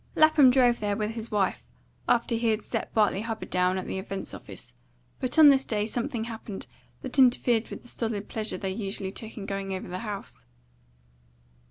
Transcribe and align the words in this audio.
Lapham 0.15 0.49
drove 0.49 0.79
there 0.79 0.97
with 0.97 1.11
his 1.11 1.29
wife 1.29 1.63
after 2.09 2.33
he 2.33 2.47
had 2.47 2.63
set 2.63 2.91
Bartley 2.91 3.21
Hubbard 3.21 3.51
down 3.51 3.77
at 3.77 3.85
the 3.85 3.99
Events 3.99 4.33
office, 4.33 4.73
but 5.19 5.37
on 5.37 5.49
this 5.49 5.63
day 5.63 5.85
something 5.85 6.23
happened 6.23 6.65
that 7.03 7.19
interfered 7.19 7.69
with 7.69 7.83
the 7.83 7.87
solid 7.87 8.27
pleasure 8.27 8.57
they 8.57 8.71
usually 8.73 9.11
took 9.11 9.37
in 9.37 9.45
going 9.45 9.75
over 9.75 9.87
the 9.89 9.99
house. 9.99 10.43